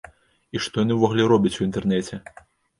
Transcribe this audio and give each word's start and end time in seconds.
І 0.57 0.61
што 0.67 0.85
яны 0.85 0.97
ўвогуле 0.99 1.29
робяць 1.35 1.55
у 1.61 1.63
інтэрнэце? 1.69 2.23